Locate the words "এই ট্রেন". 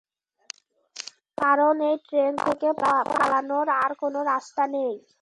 1.89-2.33